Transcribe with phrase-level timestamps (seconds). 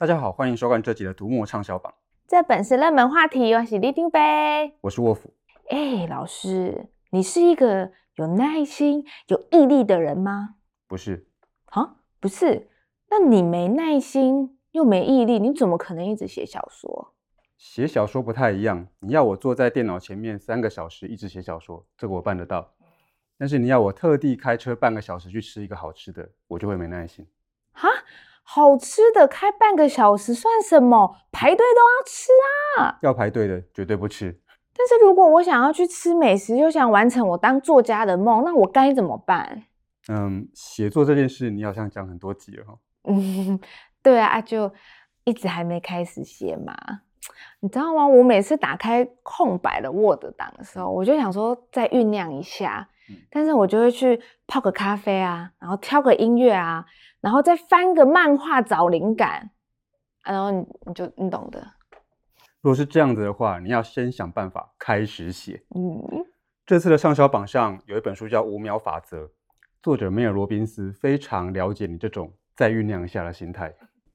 [0.00, 1.92] 大家好，欢迎收看这集的读墨畅销榜。
[2.28, 5.34] 这本是热门话题，我是李丁杯，我是沃夫。
[5.70, 10.54] 哎，老师，你是一个有耐心、有毅力的人吗？
[10.86, 11.26] 不是。
[11.70, 12.70] 啊，不是？
[13.10, 17.12] 那你没耐心又没毅力，你怎么可能一直写小说？
[17.56, 22.72] 写小说不太一样，你要我坐在电脑前面三个小时一直写小说，这个我办得到。
[23.36, 27.26] 但是你要我特地开车半个小时去吃一个好吃的，我就会没耐心。
[27.72, 27.88] 哈？
[28.50, 31.16] 好吃的开半个小时算什么？
[31.30, 32.32] 排队都要吃
[32.78, 32.98] 啊！
[33.02, 34.40] 要排队的绝对不吃。
[34.74, 39.64] 但是如果我想要去吃美食，又想完成我当作家的梦，那我该怎么办？
[40.08, 42.78] 嗯，写作这件事你好像讲很多集了哈。
[43.04, 43.60] 嗯，
[44.02, 44.72] 对啊，就
[45.24, 46.74] 一直还没开始写嘛。
[47.60, 48.06] 你知道吗？
[48.06, 52.88] 我每次打开空白的 Word 档的时候，我就想说再酝酿一下。
[53.30, 56.84] 但是我就会去泡个咖啡啊，然后挑个音乐啊，
[57.20, 59.50] 然后再翻个漫画找灵感，
[60.24, 61.66] 然后你你就你懂的。
[62.60, 65.62] 如果是这样子的话，你要先想办法开始写。
[65.74, 66.24] 嗯，
[66.66, 69.24] 这次的畅销榜上有一本书叫《五秒法则》，
[69.82, 73.72] 作者梅尔罗宾斯非常了解你这种再酝酿一下的心态，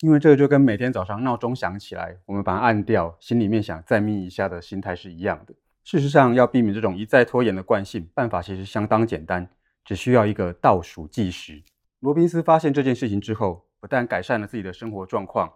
[0.00, 5.54] 因为这个就跟每天早上闹钟响起来，我们把它按掉，心里面想再眯一下的心态是一样的。
[5.86, 9.48] 事实上，要避免这种一再拖延的惯性，办法其实相当简单，
[9.84, 11.62] 只需要一个倒数计时。
[12.00, 15.48] 罗宾斯发现这件事情之后，不但改善了自己的生活状况，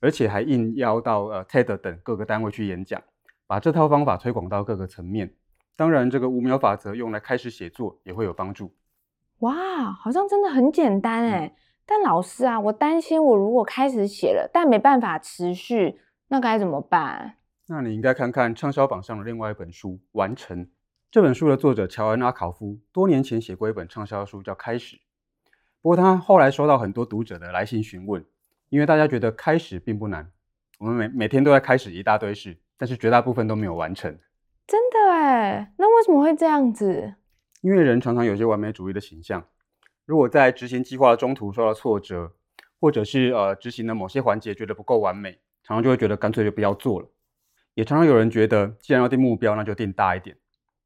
[0.00, 3.00] 而且还应邀到呃 TED 等各个单位去演讲，
[3.46, 5.32] 把这套方法推广到各个层面。
[5.76, 8.74] 当然，这个五秒法则用来开始写作也会有帮助。
[9.38, 11.46] 哇，好像真的很简单哎！
[11.46, 11.52] 嗯、
[11.86, 17.36] 但老师啊，我担心我如果开始写了，但没办法持续，那该怎么办？
[17.70, 20.64] 那你应该看看畅销榜上的另外一本书《完成》。
[21.10, 24.96] 这本书的作者乔恩·阿考夫多年前写过一本畅销书，叫《开始》。
[25.82, 28.24] 不过他后来收到很多读者的来信询问，
[28.70, 30.32] 因为大家觉得开始并不难。
[30.78, 34.18] 我们每每天都在开始一大堆事，但是绝大部分都没有完成。
[34.66, 35.74] 真的哎？
[35.76, 37.16] 那为什么会这样子？
[37.60, 39.44] 因为人常常有些完美主义的形象。
[40.06, 42.32] 如果在执行计划的中途受到挫折，
[42.80, 47.10] 或者是呃执行的某些环节觉得不够完美，常常就会觉得干脆就不要做了。
[47.78, 50.36] 也常常有人觉得，既然要定目标，那就定大一点。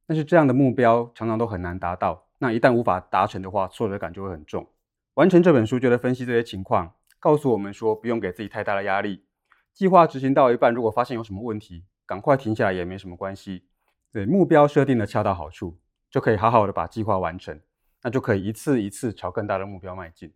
[0.07, 2.27] 但是这样的目标常常都很难达到。
[2.37, 4.67] 那一旦无法达成的话，挫折感就会很重。
[5.15, 9.25] 完成这本书就在分析这些情况，告诉我们说，不用给自己太大的压力。
[9.73, 13.65] 计划执行到一半，如果发现有什么问题，赶快停下来也没什么关系。
[14.13, 15.79] 对，目标设定的恰到好处，
[16.11, 17.59] 就可以好好的把计划完成。
[18.03, 20.35] 那就可以一次一次朝更大的目标迈进。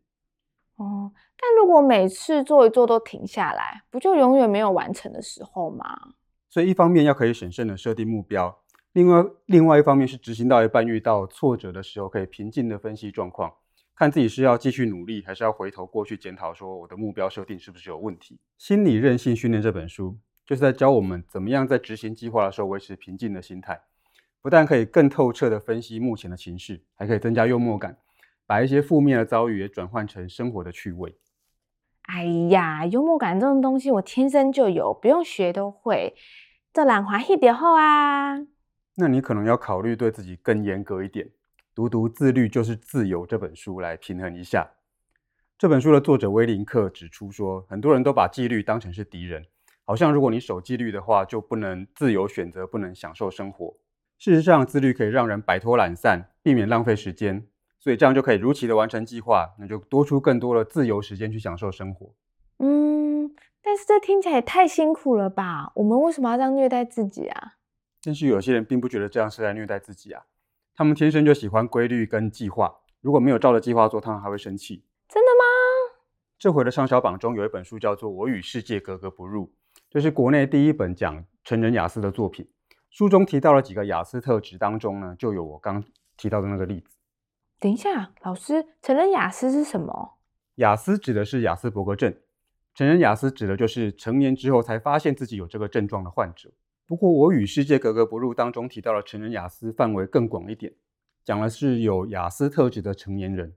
[0.76, 6.14] 哦，但如果每次做一做都停下来，不就永远没有完成的时候吗？
[6.56, 8.62] 所以一方面要可以审慎的设定目标，
[8.94, 13.52] 另外另外一方面是执行到一半遇到挫折的时候，可以平静的分析状况，
[13.94, 18.38] 看自己是要继续努力，还是要回头过去检讨，说我的目标设定是不是有问题。
[18.56, 20.16] 心理韧性训练这本书
[20.46, 23.78] 就是在教我们怎么样在执行计划的时候维持平静的心态，
[24.40, 27.98] 不但可以更透彻的分析目前的情势，还可以增加幽默感，
[28.46, 31.18] 把一些负面的遭遇也转换成生活的趣味。
[32.04, 36.14] 哎呀，幽默感这种东西我天生就有，不用学都会。
[36.76, 38.36] 这兰花一点好啊！
[38.96, 41.30] 那你可能要考虑对自己更严格一点，
[41.74, 44.72] 读读《自律就是自由》这本书来平衡一下。
[45.56, 49.46] 这本书的作者威林克指出说，很多人都把纪律当成是敌人，
[49.86, 53.74] 好像如果你守纪律的话，就不能自由选择，不能享受生活。
[54.18, 57.46] 事实上，自律可以让人摆脱懒散，避免浪费时间，
[57.80, 62.12] 所以这样就可以如期的完成计划，那就多出更多的自由时间去享受生活。
[62.58, 62.95] 嗯。
[63.66, 65.72] 但是这听起来也太辛苦了吧？
[65.74, 67.54] 我们为什么要这样虐待自己啊？
[68.00, 70.22] 但是有些人并不觉得这样是在虐待自己啊，
[70.76, 74.84] 他们天生就喜欢规律跟计划，如果没有照着计划做，他们还会生气。
[75.08, 75.44] 真的吗？
[76.38, 79.46] 这回的畅销榜中有一本书叫做《我与世界格格不入》，
[79.90, 82.48] 这是国内第一本讲成人雅思的作品。
[82.90, 85.82] 书中提到了几个雅思特质当中呢，就有我刚
[86.16, 86.96] 提到的那个例子。
[87.58, 90.18] 等一下，老师，成人雅思是什么？
[90.54, 92.14] 雅思指的是雅斯伯格症。
[92.76, 96.52] 成人雅思指的就是成年之后才发现自己有这个症状的患者。
[96.86, 100.74] 不过，我与世界格格不入当中提到了成人雅思范围更广一点，
[101.24, 103.54] 讲的是有雅思特质的成年人，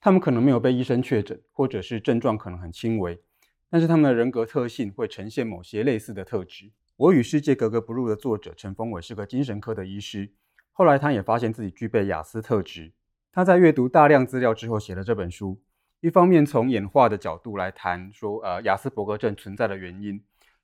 [0.00, 3.20] 他们可能没有被医生确诊，或者是症状可能很轻微，
[3.68, 6.72] 但是他们的人格特性会呈现某些类似的特质。
[6.96, 10.32] 我与世界格格不入的作者陈峰伟是个精神科的医师，
[10.72, 12.94] 后来他也发现自己具备雅思特质，
[13.30, 15.60] 他在阅读大量资料之后写了这本书。
[16.00, 20.20] 一方面从演化的角度来谈说，呃，亚斯伯格症存在的原因；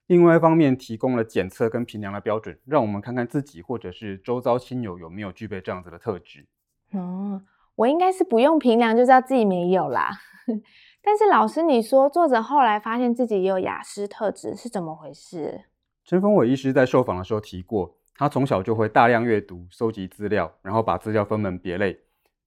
[0.06, 6.46] 另外一方面提供了检测跟评量的标准，让我们看看自己或者是周遭亲友有没有具备这样子的特质。
[6.92, 7.42] 哦，
[7.76, 10.10] 我应该是不用评量就知道自己没有啦。
[11.02, 15.64] 但是老师，你说作者后来发现自己也有雅斯特质，是怎么回事？
[16.04, 21.98] 陈峰伟医师在受访的时候提过，他从小就会大量阅读、收集资料，然后把资料分门别类。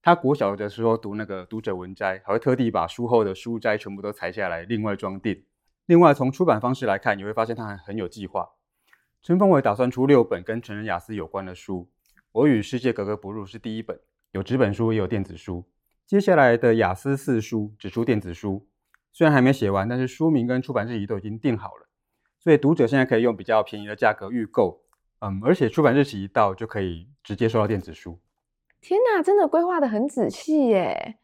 [0.05, 5.43] 他国小的时候读那个读者文摘，还会特地把书后的书摘全部都裁下来，另外装订。
[5.87, 8.51] 另外，从出版方式来看，你会发现他还很有计划。
[9.23, 11.89] 陈峰伟打算出六本跟成人雅思有关的书，
[12.33, 13.99] 《我与世界格格不入》是第一本，
[14.29, 15.65] 有纸本书也有电子书。
[16.05, 18.67] 接下来的雅思四书只出电子书，
[19.11, 21.87] 虽然还没写完，但是书名跟出版日期都已经定好了，
[22.39, 24.83] 所以读者现在可以用比较便宜的价格预购，
[25.21, 28.19] 嗯，而且出版日期一到就可以直接收到电子书。
[28.87, 31.17] 天哪，真的规划的很仔细耶！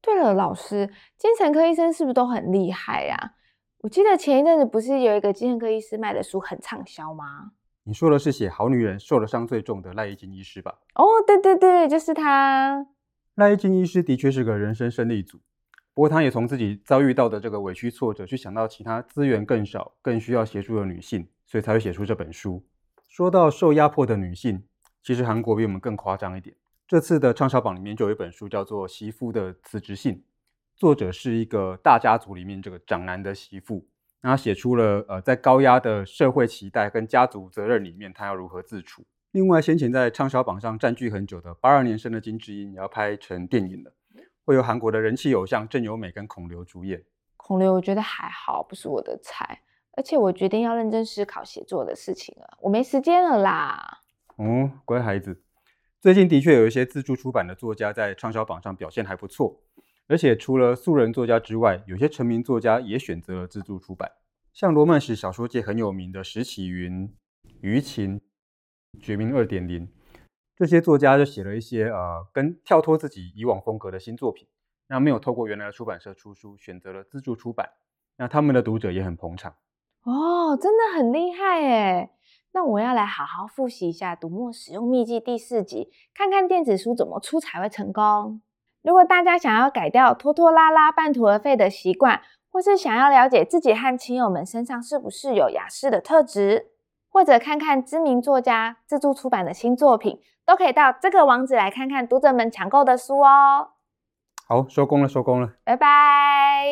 [0.00, 0.88] 对了，老师，
[1.18, 3.34] 精神科医生是不是都很厉害呀？
[3.80, 7.50] 我记得前一阵子不是有一个精神科医师卖的书很畅销吗？
[7.82, 10.78] 你说的是写《好女人受了伤最重》的赖一金医师吧？
[10.94, 12.86] 哦，对对对，就是他。
[13.34, 15.38] 赖一金医师的确是个人生胜利组，
[15.94, 22.64] 不过他也从自己遭遇到的这个委屈挫折，去想到其他资源更少、更需要协助的女性，所以才会写出这本书。
[23.08, 24.62] 说到受压迫的女性，
[25.02, 26.54] 其实韩国比我们更夸张一点。
[26.92, 30.12] 这次的畅销榜里面就有一本书叫做《媳妇的辞职信》，
[30.76, 33.86] 作者是一个大家族里面这个长男的媳妇，
[34.20, 39.06] 那他写出了呃在高压的社会期待跟家族责任里面，他要如何自处。
[39.30, 43.94] 另外，先前在畅销榜上占据很久的八二年生的金智英也要拍成电影了，
[44.44, 47.02] 会由韩国的人气偶像郑有美跟孔刘主演。
[47.38, 49.62] 孔刘我觉得还好，不是我的菜，
[49.92, 54.02] 而且我决定要认真思考写作的事情了，我没时间了啦。
[54.36, 55.40] 哦，乖孩子。
[56.02, 59.62] 最近的确有一些自助出版的作家在畅销榜上表现还不错，
[60.08, 64.10] 而且除了素人作家之外，有些成名作家也选择了自助出版，
[64.52, 67.08] 像罗曼史小说界很有名的石启云、
[67.60, 68.20] 余晴。
[69.00, 69.88] 绝命二点零，
[70.56, 74.46] 这些作家就写了一些呃，跟跳脱自己以往风格的新作品，
[74.88, 77.70] 那没有透过原来的出版社出书，选择了自助出版，
[78.18, 79.54] 那他们的读者也很捧场。
[80.02, 82.10] 哦，真的很厉害耶！
[82.54, 88.42] 那我要来好好复习一下《读墨使用秘籍》第四集，看看电子书怎么出才会成功。
[88.82, 92.20] 如果大家想要改掉拖拖拉拉、半途而废的习惯，
[92.50, 96.72] 或是想要了解自己和亲友们身上是不是有雅思的特质，
[97.08, 103.70] 或者看看知名作家自助出版的新作品，都可以到这个网址来看看读者们抢购的书哦。
[104.46, 106.66] 好，收工了，收工了，拜拜。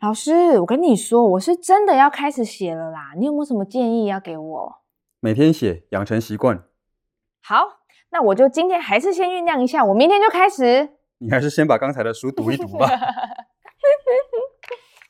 [0.00, 4.76] 老师，我跟你说，我是真的要开始写了啦，你有没有什么建议要给我？
[5.18, 6.62] 每天写，养成习惯。
[7.42, 7.80] 好，
[8.10, 10.90] 那我就今天还是先酝酿一下，我明天就开始。
[11.18, 12.86] 你还是先把刚才的书读一读吧。